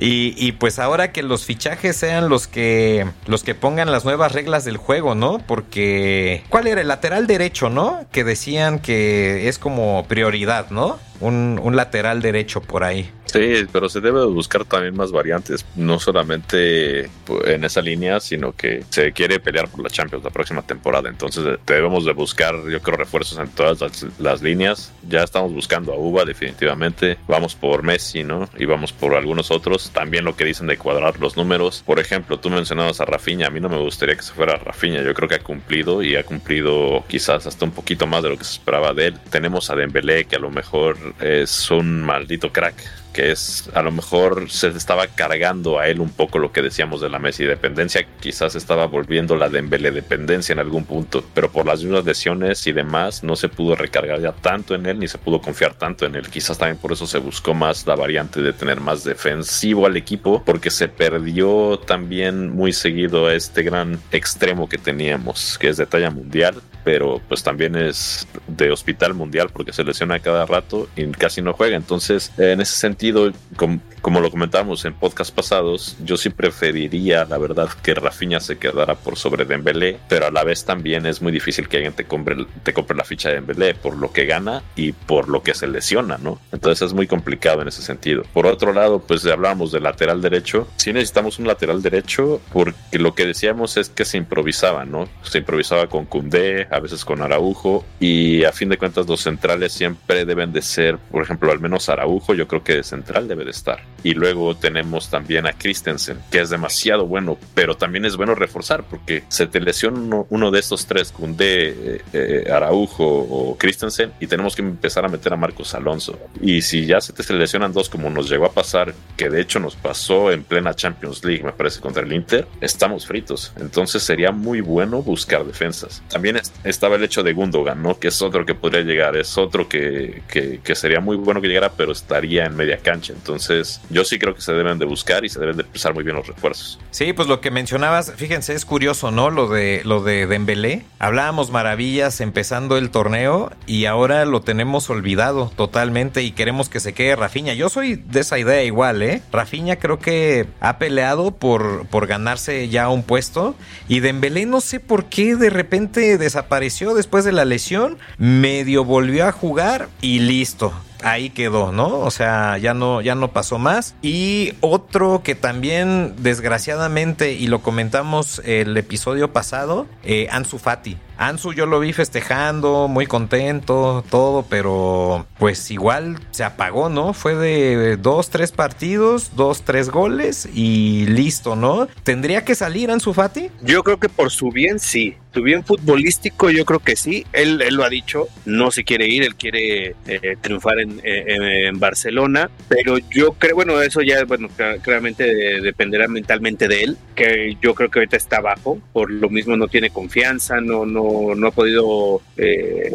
[0.00, 4.64] Y, pues ahora que los fichajes sean los que los que pongan las nuevas reglas
[4.64, 5.38] del juego, ¿no?
[5.38, 8.06] Porque ¿cuál era el lateral derecho, no?
[8.12, 10.98] Que decían que es como prioridad, ¿no?
[11.20, 13.10] Un, lateral derecho por ahí.
[13.26, 18.52] Sí, pero se debe buscar también más variantes, no solamente pues, en esa línea, sino
[18.52, 21.10] que se quiere pelear por la Champions la próxima temporada.
[21.10, 24.92] Entonces eh, debemos de buscar, yo creo, refuerzos en todas las, líneas.
[25.06, 27.18] Ya estamos buscando a Uva definitivamente.
[27.26, 28.48] Vamos por Messi, ¿no?
[28.56, 29.90] Y vamos por algunos otros.
[29.90, 31.82] También lo que dicen de cuadrar los números.
[31.84, 33.48] Por ejemplo, tú mencionabas a Rafinha.
[33.48, 35.02] A mí no me gustaría que se fuera Rafinha.
[35.02, 38.38] Yo creo que ha cumplido y ha cumplido quizás hasta un poquito más de lo
[38.38, 39.18] que se esperaba de él.
[39.30, 43.90] Tenemos a Dembélé, que a lo mejor es un maldito crack que es a lo
[43.90, 48.06] mejor se estaba cargando a él un poco lo que decíamos de la Messi dependencia,
[48.20, 52.72] quizás estaba volviendo la Dembele dependencia en algún punto, pero por las mismas lesiones y
[52.72, 56.14] demás no se pudo recargar ya tanto en él ni se pudo confiar tanto en
[56.14, 56.28] él.
[56.28, 60.44] Quizás también por eso se buscó más la variante de tener más defensivo al equipo,
[60.44, 65.86] porque se perdió también muy seguido a este gran extremo que teníamos, que es de
[65.86, 71.06] talla mundial, pero pues también es de hospital mundial porque se lesiona cada rato y
[71.08, 71.76] casi no juega.
[71.76, 77.68] Entonces, en ese sentido, como, lo comentábamos en podcast pasados, yo sí preferiría, la verdad,
[77.82, 81.68] que Rafinha se quedara por sobre Dembélé, pero a la vez también es muy difícil
[81.68, 84.92] que alguien te compre, te compre la ficha de Dembélé por lo que gana y
[84.92, 86.40] por lo que se lesiona, ¿no?
[86.52, 88.22] Entonces es muy complicado en ese sentido.
[88.32, 90.66] Por otro lado, pues hablábamos del lateral derecho.
[90.76, 95.06] Sí necesitamos un lateral derecho porque lo que decíamos es que se improvisaba, ¿no?
[95.22, 99.72] Se improvisaba con Cundé, a veces con Araujo y a fin de cuentas los centrales
[99.72, 103.50] siempre deben de ser, por ejemplo, al menos Araujo, yo creo que central debe de
[103.50, 103.80] estar.
[104.02, 108.84] Y luego tenemos también a Christensen, que es demasiado bueno, pero también es bueno reforzar
[108.84, 114.26] porque se te lesiona uno, de estos tres, Cundé, eh, eh, Araujo o Christensen, y
[114.26, 116.18] tenemos que empezar a meter a Marcos Alonso.
[116.40, 119.60] Y si ya se te lesionan dos, como nos llegó a pasar, que de hecho
[119.60, 123.52] nos pasó en plena Champions League, me parece, contra el Inter, estamos fritos.
[123.58, 126.02] Entonces sería muy bueno buscar defensas.
[126.08, 127.98] También estaba el hecho de Gundogan, ¿no?
[127.98, 131.70] Que es otro que podría llegar, es otro que, que, sería muy bueno que llegara,
[131.70, 133.12] pero estaría en media cancha.
[133.12, 136.04] Entonces, yo sí creo que se deben de buscar y se deben de empezar muy
[136.04, 136.78] bien los refuerzos.
[136.90, 139.30] Sí, pues lo que mencionabas, fíjense, es curioso, ¿no?
[139.30, 140.84] Lo de lo de Dembélé.
[140.98, 146.92] Hablábamos maravillas empezando el torneo y ahora lo tenemos olvidado totalmente y queremos que se
[146.92, 147.54] quede Rafiña.
[147.54, 149.22] Yo soy de esa idea igual, ¿eh?
[149.32, 153.54] Rafiña creo que ha peleado por, por ganarse ya un puesto
[153.88, 156.47] y Dembélé no sé por qué de repente desapareció
[156.94, 162.00] después de la lesión, medio volvió a jugar y listo ahí quedó, ¿no?
[162.00, 163.94] O sea, ya no, ya no pasó más.
[164.02, 170.96] Y otro que también, desgraciadamente, y lo comentamos el episodio pasado, eh, Ansu Fati.
[171.18, 177.12] Ansu yo lo vi festejando, muy contento, todo, pero pues igual se apagó, ¿no?
[177.12, 181.88] Fue de dos, tres partidos, dos, tres goles y listo, ¿no?
[182.04, 183.50] ¿Tendría que salir Ansu Fati?
[183.62, 185.16] Yo creo que por su bien sí.
[185.34, 187.26] Su bien futbolístico yo creo que sí.
[187.32, 191.78] Él, él lo ha dicho, no se quiere ir, él quiere eh, triunfar en, en,
[191.78, 194.48] Barcelona, pero yo creo, bueno, eso ya, bueno,
[194.82, 195.24] claramente
[195.60, 199.68] dependerá mentalmente de él, que yo creo que ahorita está bajo, por lo mismo no
[199.68, 202.94] tiene confianza, no, no no, ha podido, eh,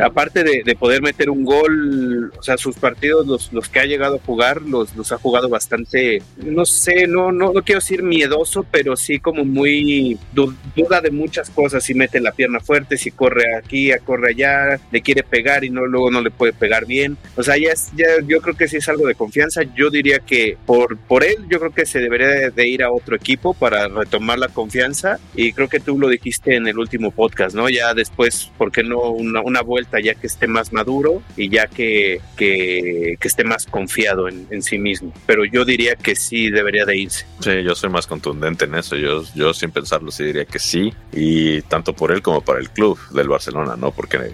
[0.00, 4.16] aparte de, poder meter un gol, o sea, sus partidos, los, los que ha llegado
[4.16, 8.64] a jugar, los, los ha jugado bastante, no sé, no, no, no quiero decir miedoso,
[8.70, 13.56] pero sí como muy duda de muchas cosas, si mete la pierna fuerte, si corre
[13.56, 17.16] aquí, corre allá, le quiere pegar y no luego no le puede pegar bien.
[17.36, 19.62] O sea, ya, ya yo creo que sí es algo de confianza.
[19.74, 23.16] Yo diría que por, por él, yo creo que se debería de ir a otro
[23.16, 27.51] equipo para retomar la confianza y creo que tú lo dijiste en el último podcast
[27.54, 27.68] ¿no?
[27.68, 32.20] Ya después, ¿por qué no una, vuelta ya que esté más maduro y ya que,
[32.36, 35.12] que, esté más confiado en, sí mismo?
[35.26, 37.26] Pero yo diría que sí debería de irse.
[37.40, 38.96] Sí, yo soy más contundente en eso.
[38.96, 40.92] Yo, yo sin pensarlo sí diría que sí.
[41.12, 43.90] Y tanto por él como para el club del Barcelona, ¿no?
[43.92, 44.32] Porque eh,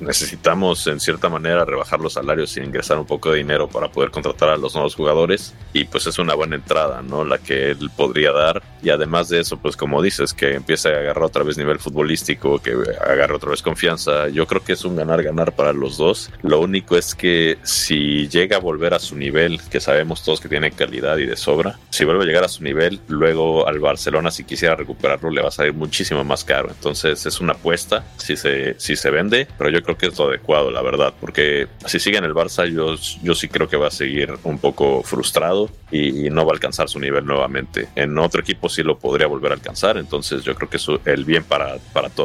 [0.00, 4.10] necesitamos en cierta manera rebajar los salarios y ingresar un poco de dinero para poder
[4.10, 5.54] contratar a los nuevos jugadores.
[5.72, 7.24] Y pues es una buena entrada, ¿no?
[7.24, 8.62] La que él podría dar.
[8.82, 12.33] Y además de eso, pues como dices, que empiece a agarrar otra vez nivel futbolístico
[12.62, 14.28] que agarre otra vez confianza.
[14.28, 16.30] Yo creo que es un ganar-ganar para los dos.
[16.42, 20.48] Lo único es que si llega a volver a su nivel, que sabemos todos que
[20.48, 24.30] tiene calidad y de sobra, si vuelve a llegar a su nivel, luego al Barcelona,
[24.30, 26.70] si quisiera recuperarlo, le va a salir muchísimo más caro.
[26.70, 30.28] Entonces es una apuesta si se, si se vende, pero yo creo que es lo
[30.28, 33.88] adecuado, la verdad, porque si sigue en el Barça, yo, yo sí creo que va
[33.88, 37.88] a seguir un poco frustrado y, no va a alcanzar su nivel nuevamente.
[37.94, 41.24] En otro equipo sí lo podría volver a alcanzar, entonces yo creo que es el
[41.24, 42.23] bien para, para todos.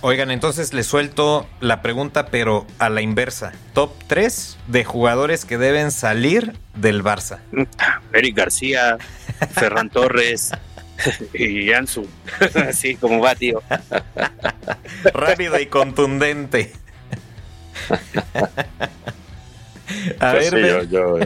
[0.00, 3.52] Oigan, entonces les suelto la pregunta, pero a la inversa.
[3.72, 7.40] Top 3 de jugadores que deben salir del Barça.
[8.12, 8.98] Eric García,
[9.52, 10.52] Ferran Torres.
[11.34, 12.06] y Ansu,
[12.68, 13.62] así como va, tío.
[15.12, 16.72] Rápido y contundente.
[20.20, 21.18] A pues ver, yo,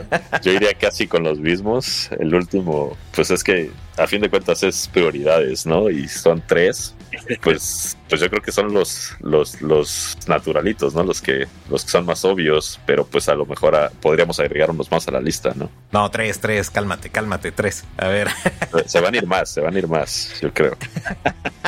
[0.42, 2.08] yo, iría casi con los mismos.
[2.18, 5.90] El último, pues es que a fin de cuentas es prioridades, ¿no?
[5.90, 6.94] Y son tres.
[7.42, 11.02] Pues, pues yo creo que son los, los, los naturalitos, ¿no?
[11.02, 14.90] Los que, los que son más obvios, pero pues a lo mejor podríamos agregar unos
[14.90, 15.70] más a la lista, ¿no?
[15.90, 17.84] No, tres, tres, cálmate, cálmate, tres.
[17.96, 18.28] A ver.
[18.86, 20.76] Se van a ir más, se van a ir más, yo creo.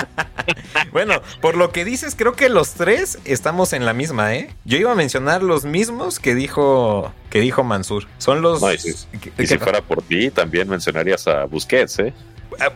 [0.93, 4.55] bueno, por lo que dices, creo que los tres estamos en la misma, ¿eh?
[4.65, 8.07] Yo iba a mencionar los mismos que dijo que dijo Mansur.
[8.19, 8.63] Son los.
[8.63, 12.15] y si, fuera por ti, también mencionarías a Busquets, ¿eh?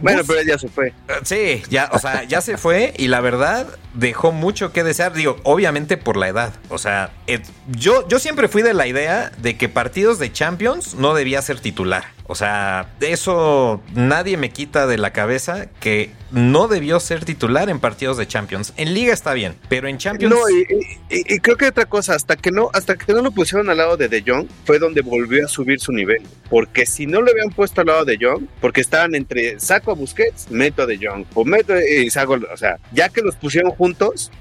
[0.01, 0.93] Bueno, pero ya se fue.
[1.25, 3.67] Sí, ya, o sea, ya se fue y la verdad
[3.99, 5.13] dejó mucho que desear.
[5.13, 6.55] Digo, obviamente por la edad.
[6.69, 7.11] O sea,
[7.69, 11.61] yo, yo siempre fui de la idea de que partidos de Champions no debía ser
[11.61, 12.05] titular.
[12.31, 17.81] O sea, eso nadie me quita de la cabeza que no debió ser titular en
[17.81, 18.75] partidos de Champions.
[18.77, 20.35] En Liga está bien, pero en Champions.
[20.35, 20.43] No,
[21.09, 23.97] y, creo que otra cosa, hasta que no, hasta que no lo pusieron al lado
[23.97, 26.23] de De Jong, fue donde volvió a subir su nivel.
[26.51, 29.95] Porque si no lo habían puesto al lado de Jong, porque estaban entre saco a
[29.95, 33.71] Busquets, meto a De Jong, o meto y saco, o sea, ya que los pusieron
[33.71, 33.88] juntos,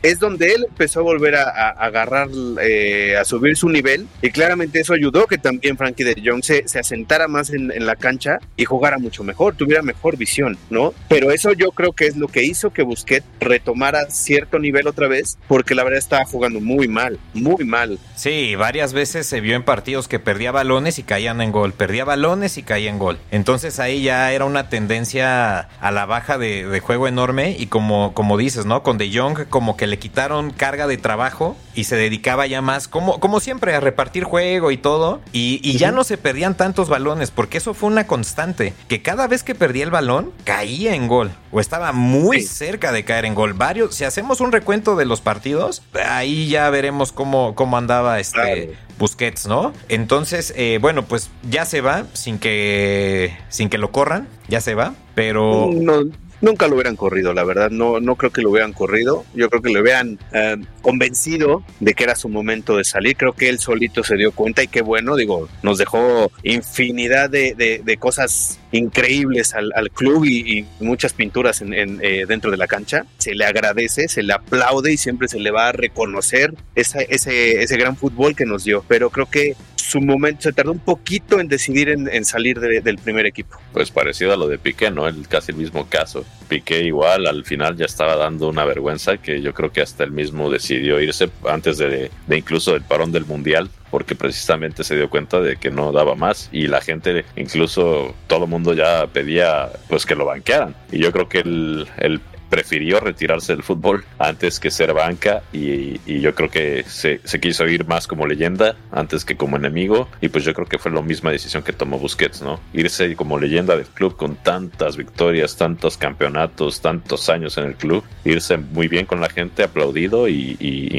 [0.03, 2.29] es donde él empezó a volver a, agarrar,
[2.61, 4.07] eh, a subir su nivel.
[4.21, 7.95] Y claramente eso ayudó que también Frankie De Jong se, se asentara más en la
[7.95, 10.93] cancha y jugara mucho mejor, tuviera mejor visión, ¿no?
[11.07, 15.07] Pero eso yo creo que es lo que hizo que Busquets retomara cierto nivel otra
[15.07, 17.99] vez, porque la verdad estaba jugando muy mal, muy mal.
[18.15, 22.05] Sí, varias veces se vio en partidos que perdía balones y caían en gol, perdía
[22.05, 23.17] balones y caía en gol.
[23.31, 28.37] Entonces ahí ya era una tendencia a la baja de, juego enorme y como, como
[28.37, 28.83] dices, ¿no?
[28.83, 32.87] Con De Jong como que le quitaron carga de trabajo y se dedicaba ya más,
[32.87, 35.21] como, como siempre, a repartir juego y todo.
[35.31, 39.27] Y, y ya no se perdían tantos balones, porque eso fue una constante, que cada
[39.27, 43.35] vez que perdía el balón, caía en gol, o estaba muy cerca de caer en
[43.35, 43.53] gol.
[43.53, 48.75] Varios, si hacemos un recuento de los partidos, ahí ya veremos cómo, cómo andaba este
[48.97, 49.73] Busquets, ¿no?
[49.89, 54.73] Entonces, eh, bueno, pues ya se va sin que, sin que lo corran, ya se
[54.73, 55.69] va, pero...
[55.73, 59.49] No nunca lo hubieran corrido, la verdad, no, no creo que lo hubieran corrido, yo
[59.49, 63.49] creo que lo hubieran eh, convencido de que era su momento de salir, creo que
[63.49, 68.59] él solito se dio cuenta y qué bueno, digo, nos dejó infinidad de, de, cosas
[68.71, 73.45] increíbles al, al club y, muchas pinturas en, eh, dentro de la cancha, se le
[73.45, 78.35] agradece, se le aplaude y siempre se le va a reconocer ese, ese gran fútbol
[78.35, 79.55] que nos dio, pero creo que
[79.87, 83.57] su momento se tardó un poquito en decidir en, salir del primer equipo.
[83.71, 85.07] Pues parecido a lo de Piqué, ¿no?
[85.07, 86.25] El, casi el mismo caso.
[86.49, 90.11] Piqué igual al final ya estaba dando una vergüenza que yo creo que hasta él
[90.11, 95.09] mismo decidió irse antes de, de incluso del parón del Mundial porque precisamente se dio
[95.09, 99.69] cuenta de que no daba más y la gente incluso todo el mundo ya pedía
[99.87, 102.19] pues que lo banquearan y yo creo que el, el
[102.49, 107.85] prefirió retirarse del fútbol antes que ser banca y, yo creo que se, quiso ir
[107.85, 111.31] más como leyenda antes que como enemigo y pues yo creo que fue la misma
[111.31, 112.59] decisión que tomó Busquets, ¿no?
[112.73, 118.03] Irse como leyenda del club con tantas victorias, tantos campeonatos, tantos años en el club,
[118.25, 120.57] irse muy bien con la gente, aplaudido y,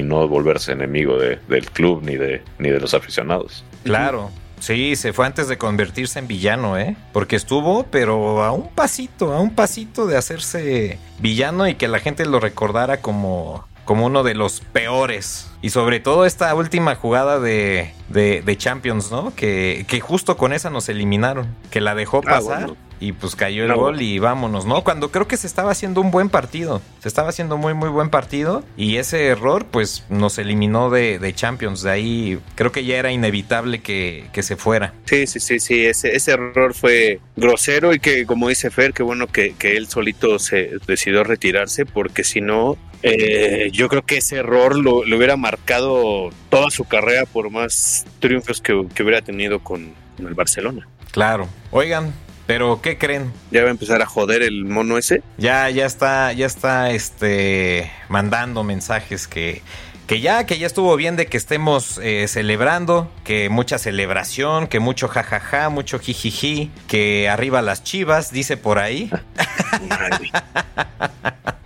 [0.08, 3.64] no volverse enemigo del club ni de, ni de los aficionados.
[3.84, 4.30] Claro.
[4.60, 6.96] Sí, se fue antes de convertirse en villano, ¿eh?
[7.12, 12.00] Porque estuvo, pero a un pasito, a un pasito de hacerse villano y que la
[12.00, 15.50] gente lo recordara como, como uno de los peores.
[15.62, 19.34] Y sobre todo esta última jugada de, de, Champions, ¿no?
[19.34, 21.54] Que, que, justo con esa nos eliminaron.
[21.70, 24.82] Que la dejó ah, pasar y pues cayó el gol y vámonos, ¿no?
[24.82, 28.10] Cuando creo que se estaba haciendo un buen partido, se estaba haciendo muy, muy buen
[28.10, 33.12] partido y ese error pues nos eliminó de, Champions, de ahí creo que ya era
[33.12, 34.94] inevitable que, se fuera.
[35.04, 39.02] Sí, sí, sí, sí, ese, ese error fue grosero y que como dice Fer, qué
[39.02, 44.36] bueno que, él solito se decidió retirarse porque si no, eh, yo creo que ese
[44.36, 49.92] error lo, hubiera marcado toda su carrera por más triunfos que, que hubiera tenido con
[50.18, 50.88] el Barcelona.
[51.10, 51.48] Claro.
[51.70, 52.12] Oigan,
[52.48, 53.30] pero, ¿qué creen?
[53.50, 55.22] ¿Ya va a empezar a joder el mono ese?
[55.36, 59.60] Ya, ya está, ya está este mandando mensajes que.
[60.06, 64.80] Que ya, que ya estuvo bien de que estemos eh, celebrando, que mucha celebración, que
[64.80, 69.10] mucho jajaja, mucho jijiji, que arriba las chivas, dice por ahí.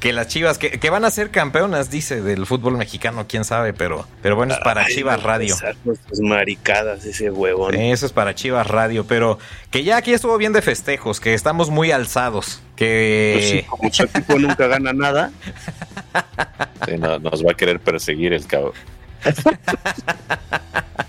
[0.00, 4.06] que las Chivas, que, van a ser campeonas, dice, del fútbol mexicano, quién sabe, pero,
[4.22, 5.56] pero bueno, es para Chivas Radio.
[6.20, 7.74] maricadas, ese huevón.
[7.74, 9.38] Eso es para Chivas Radio, pero
[9.70, 13.32] que ya aquí estuvo bien de festejos, que estamos muy alzados, que...
[13.34, 15.32] Pues sí, como su equipo nunca gana nada.
[17.20, 18.74] nos va a querer perseguir el cabrón.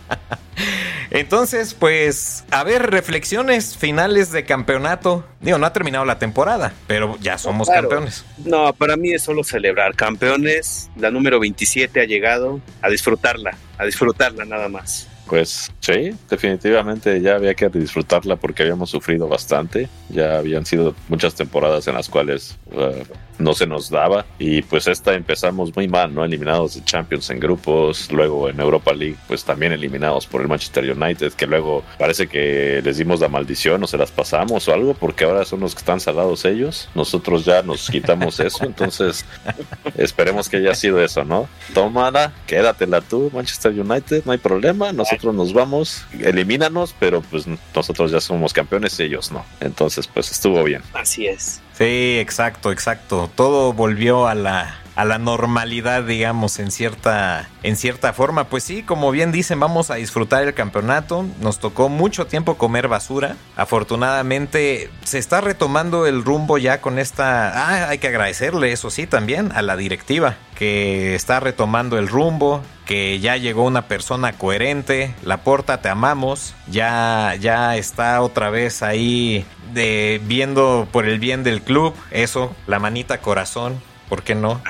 [1.12, 5.26] Entonces, pues, a ver, reflexiones finales de campeonato.
[5.41, 8.26] Digo, no ha terminado la temporada, pero ya somos campeones.
[8.45, 9.95] No, para mí es solo celebrar.
[9.95, 15.07] Campeones, la número 27 ha llegado a disfrutarla, a disfrutarla nada más.
[15.30, 19.88] Pues sí, definitivamente ya había que disfrutarla porque habíamos sufrido bastante.
[20.10, 23.03] Ya habían sido muchas temporadas en las cuales uh,
[23.40, 24.26] no se nos daba.
[24.38, 26.24] Y pues esta empezamos muy mal, ¿no?
[26.24, 30.90] Eliminados de Champions en grupos, luego en Europa League, pues también eliminados por el Manchester
[30.92, 34.94] United, que luego parece que les dimos la maldición o se las pasamos o algo,
[34.94, 36.90] porque ahora son los que están salados ellos.
[36.96, 39.26] Nosotros ya nos quitamos eso, entonces
[39.96, 41.48] esperemos que haya sido eso, ¿no?
[41.74, 44.92] Tómala, quédatela tú, Manchester United, no hay problema.
[44.92, 49.46] Nosotros nos vamos, elimínanos, pero pues nosotros ya somos campeones y ellos no.
[49.60, 50.82] Entonces, pues estuvo bien.
[50.94, 51.62] Así es.
[51.80, 53.32] Sí, exacto, exacto.
[53.34, 58.50] Todo volvió a la a la normalidad, digamos, en cierta, en cierta forma.
[58.50, 61.26] Pues sí, como bien dicen, vamos a disfrutar el campeonato.
[61.39, 63.38] Nos tocó mucho tiempo comer basura.
[63.56, 67.47] Afortunadamente se está retomando el rumbo ya con esta...
[67.47, 72.62] Ah, hay que agradecerle, eso sí, también a la directiva, que está retomando el rumbo,
[72.86, 75.16] que ya llegó una persona coherente.
[75.24, 76.56] La Porta, te amamos.
[76.68, 81.95] Ya, ya está otra vez ahí de viendo por el bien del club.
[82.12, 84.62] Eso, la manita corazón ¿Por qué no?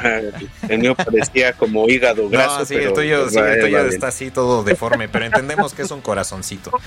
[0.68, 2.60] el mío parecía como hígado graso.
[2.60, 3.28] No, sí, el tuyo,
[3.88, 6.72] está así todo deforme, pero entendemos que es un corazoncito.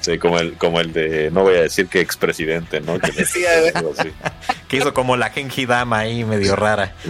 [0.00, 2.98] Sí, como el, como el de, no voy a decir que expresidente, ¿no?
[2.98, 3.10] Que,
[4.68, 6.92] que hizo como la Genji Dama ahí, medio rara.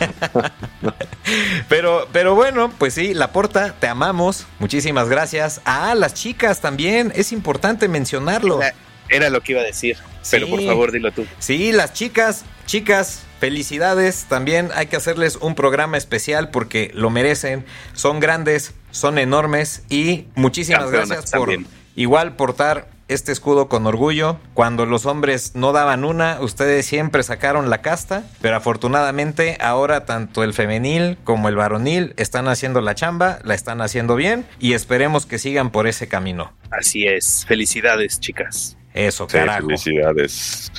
[1.68, 4.46] Pero, pero bueno, pues sí, La Porta, te amamos.
[4.58, 5.60] Muchísimas gracias.
[5.64, 7.12] Ah, las chicas también.
[7.14, 8.60] Es importante mencionarlo.
[9.08, 9.96] Era, lo que iba a decir.
[10.30, 11.26] Pero por favor, dilo tú.
[11.38, 14.26] Sí, las chicas, chicas, felicidades.
[14.28, 17.64] También hay que hacerles un programa especial porque lo merecen.
[17.92, 21.50] Son grandes, son enormes y muchísimas gracias por
[21.94, 24.38] igual portar este escudo con orgullo.
[24.54, 30.44] Cuando los hombres no daban una, ustedes siempre sacaron la casta, pero afortunadamente ahora tanto
[30.44, 35.26] el femenil como el varonil están haciendo la chamba, la están haciendo bien y esperemos
[35.26, 36.52] que sigan por ese camino.
[36.70, 38.76] Así es, felicidades chicas.
[38.92, 39.68] Eso, carajo.
[39.68, 40.72] felicidades.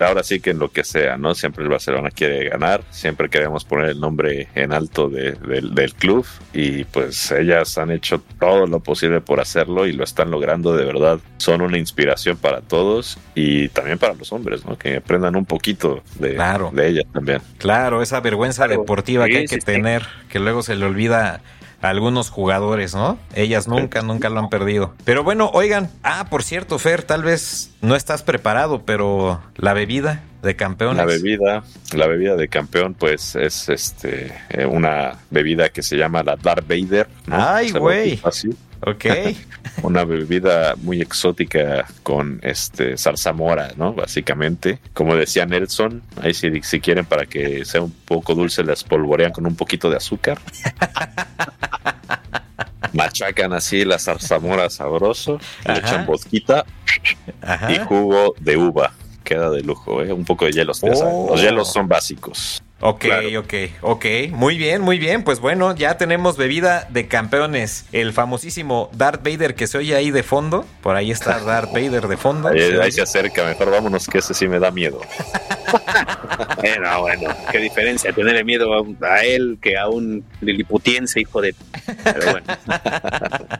[0.00, 1.34] ahora sí que en lo que sea, ¿no?
[1.34, 6.84] Siempre el Barcelona quiere ganar, siempre queremos poner el nombre en alto del club y
[6.84, 11.20] pues ellas han hecho todo lo posible por hacerlo y lo están logrando de verdad.
[11.36, 14.76] Son una inspiración para todos y también para los hombres, ¿no?
[14.76, 16.36] Que aprendan un poquito de,
[16.72, 17.40] de ellas también.
[17.58, 21.42] Claro, esa vergüenza deportiva que hay que tener, que luego se le olvida
[21.80, 23.18] algunos jugadores, ¿no?
[23.34, 24.94] Ellas nunca, nunca lo han perdido.
[25.04, 30.22] Pero bueno, oigan, ah, por cierto, Fer, tal vez no estás preparado, pero la bebida
[30.42, 30.96] de campeón.
[30.96, 36.22] La bebida, la bebida de campeón, pues es este eh, una bebida que se llama
[36.22, 37.08] la Darth Vader.
[37.30, 38.20] Ay, güey.
[38.22, 38.50] Así.
[38.80, 39.04] Ok.
[39.82, 43.92] una bebida muy exótica con este zarzamora, ¿no?
[43.92, 44.78] Básicamente.
[44.94, 49.32] Como decía Nelson, ahí si, si quieren para que sea un poco dulce, las polvorean
[49.32, 50.38] con un poquito de azúcar.
[52.96, 56.64] Machacan así la zarzamora sabroso, le echan bosquita
[57.68, 58.92] y jugo de uva.
[59.24, 60.12] Queda de lujo, ¿eh?
[60.12, 60.80] Un poco de hielos.
[60.82, 61.28] Oh.
[61.30, 62.62] Los hielos son básicos.
[62.80, 63.06] Ok,
[63.38, 64.04] ok, ok.
[64.32, 65.24] Muy bien, muy bien.
[65.24, 67.86] Pues bueno, ya tenemos bebida de campeones.
[67.90, 70.66] El famosísimo Darth Vader que se oye ahí de fondo.
[70.82, 72.48] Por ahí está Darth Vader de fondo.
[72.48, 73.44] Ahí, se, acerca.
[73.44, 75.00] Mejor vámonos que ese sí me da miedo.
[76.60, 77.34] bueno, bueno.
[77.50, 78.70] Qué diferencia tenerle miedo
[79.00, 81.54] a, él que a un liliputiense, hijo de...
[82.04, 82.46] Pero bueno.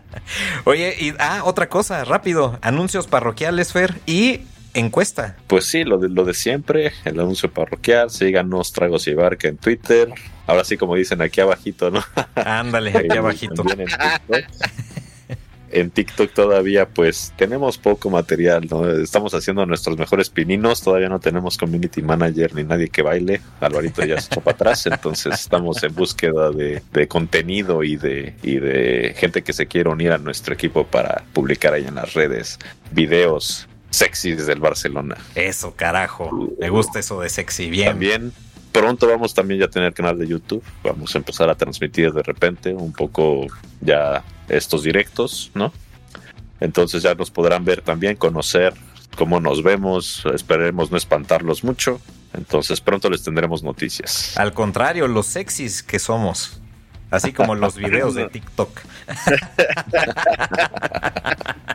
[0.64, 1.14] Oye, y...
[1.18, 2.58] Ah, otra cosa, rápido.
[2.60, 3.94] Anuncios parroquiales, Fer.
[4.04, 4.42] Y
[4.77, 5.37] encuesta.
[5.47, 9.57] Pues sí, lo de, lo de siempre, el anuncio parroquial, síganos Tragos y Barca en
[9.57, 10.12] Twitter.
[10.47, 12.03] Ahora sí, como dicen aquí abajito, ¿no?
[12.35, 13.64] Ándale, aquí abajito.
[15.72, 16.33] En TikTok.
[16.33, 18.89] todavía pues tenemos poco material, ¿no?
[18.89, 24.05] Estamos haciendo nuestros mejores pininos, todavía no tenemos community manager ni nadie que baile, Alvarito
[24.05, 28.57] ya se echó para atrás, entonces estamos en búsqueda de, de, contenido y de, y
[28.57, 32.59] de gente que se quiera unir a nuestro equipo para publicar ahí en las redes
[32.93, 35.16] videos sexy desde el Barcelona.
[35.34, 36.55] Eso, carajo.
[36.59, 37.70] Me gusta eso de sexy.
[37.70, 37.89] Bien.
[37.89, 38.32] También
[38.72, 40.62] pronto vamos también ya a tener canal de YouTube.
[40.82, 43.47] Vamos a empezar a transmitir de repente un poco
[43.80, 45.72] ya estos directos, ¿no?
[46.61, 48.74] Entonces ya nos podrán ver también, conocer
[49.16, 50.24] cómo nos vemos.
[50.34, 52.01] Esperemos no espantarlos mucho.
[52.34, 54.37] Entonces pronto les tendremos noticias.
[54.37, 56.61] Al contrario, los sexys que somos.
[57.11, 58.80] Así como los videos de TikTok.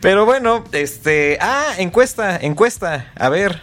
[0.00, 1.38] Pero bueno, este.
[1.40, 3.12] Ah, encuesta, encuesta.
[3.16, 3.60] A ver,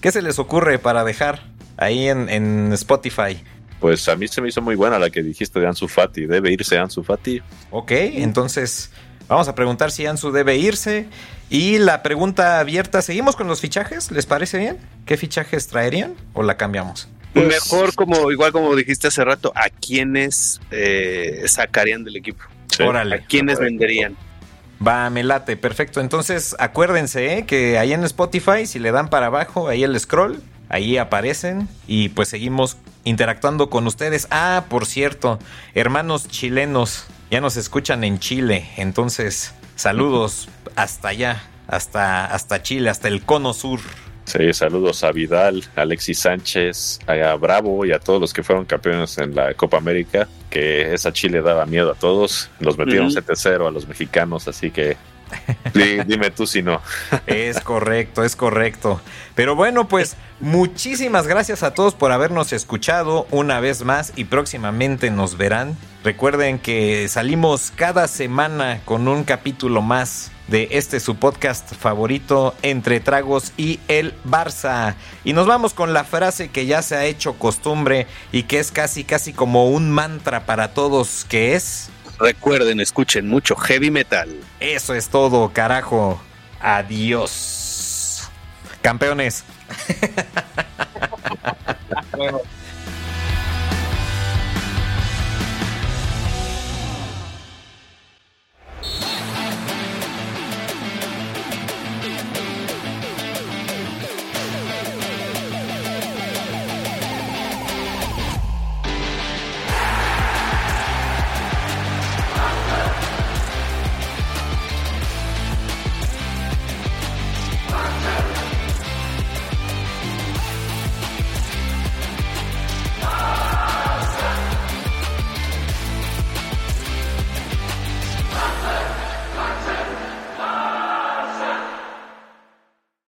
[0.00, 1.42] ¿qué se les ocurre para dejar
[1.76, 3.42] ahí en, en Spotify?
[3.80, 6.26] Pues a mí se me hizo muy buena la que dijiste de Ansu Fati.
[6.26, 7.40] ¿Debe irse Ansu Fati?
[7.70, 8.90] Ok, entonces
[9.28, 11.06] vamos a preguntar si Ansu debe irse.
[11.48, 14.10] Y la pregunta abierta, ¿seguimos con los fichajes?
[14.10, 14.78] ¿Les parece bien?
[15.06, 17.08] ¿Qué fichajes traerían o la cambiamos?
[17.32, 22.44] Pues, Mejor como, igual como dijiste hace rato, ¿a quiénes eh, sacarían del equipo?
[22.76, 22.82] Sí.
[22.82, 23.16] Órale.
[23.16, 24.16] ¿A quiénes venderían?
[24.86, 26.00] Va, me late, perfecto.
[26.00, 27.46] Entonces, acuérdense ¿eh?
[27.46, 32.10] que ahí en Spotify, si le dan para abajo, ahí el scroll, ahí aparecen y
[32.10, 34.28] pues seguimos interactuando con ustedes.
[34.30, 35.38] Ah, por cierto,
[35.74, 43.08] hermanos chilenos, ya nos escuchan en Chile, entonces saludos hasta allá, hasta, hasta Chile, hasta
[43.08, 43.80] el cono sur.
[44.26, 48.66] Sí, saludos a Vidal, a Alexis Sánchez, a Bravo y a todos los que fueron
[48.66, 53.18] campeones en la Copa América, que esa Chile daba miedo a todos, los metieron Ujú.
[53.18, 54.96] 7-0 a los mexicanos, así que
[55.74, 56.80] di- dime tú si no.
[57.26, 59.00] Es correcto, es correcto.
[59.34, 65.10] Pero bueno, pues muchísimas gracias a todos por habernos escuchado una vez más y próximamente
[65.10, 65.76] nos verán.
[66.02, 73.00] Recuerden que salimos cada semana con un capítulo más de este su podcast favorito Entre
[73.00, 74.94] Tragos y el Barça.
[75.24, 78.72] Y nos vamos con la frase que ya se ha hecho costumbre y que es
[78.72, 81.90] casi casi como un mantra para todos, que es...
[82.18, 84.28] Recuerden, escuchen mucho heavy metal.
[84.58, 86.20] Eso es todo, carajo.
[86.60, 88.28] Adiós.
[88.82, 89.44] Campeones.
[92.16, 92.40] Bueno,